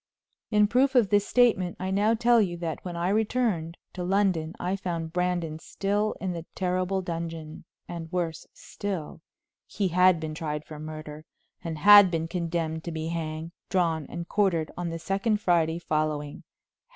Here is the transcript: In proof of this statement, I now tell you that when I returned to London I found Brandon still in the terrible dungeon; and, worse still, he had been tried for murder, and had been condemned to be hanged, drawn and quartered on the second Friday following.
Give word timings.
In 0.49 0.65
proof 0.65 0.95
of 0.95 1.09
this 1.11 1.27
statement, 1.27 1.77
I 1.79 1.91
now 1.91 2.15
tell 2.15 2.41
you 2.41 2.57
that 2.57 2.83
when 2.83 2.95
I 2.95 3.09
returned 3.09 3.77
to 3.93 4.03
London 4.03 4.55
I 4.59 4.75
found 4.75 5.13
Brandon 5.13 5.59
still 5.59 6.15
in 6.19 6.33
the 6.33 6.43
terrible 6.55 7.03
dungeon; 7.03 7.65
and, 7.87 8.11
worse 8.11 8.47
still, 8.51 9.21
he 9.67 9.89
had 9.89 10.19
been 10.19 10.33
tried 10.33 10.65
for 10.65 10.79
murder, 10.79 11.23
and 11.63 11.77
had 11.77 12.09
been 12.09 12.27
condemned 12.27 12.83
to 12.85 12.91
be 12.91 13.09
hanged, 13.09 13.51
drawn 13.69 14.07
and 14.07 14.27
quartered 14.27 14.71
on 14.75 14.89
the 14.89 14.97
second 14.97 15.39
Friday 15.39 15.77
following. 15.77 16.41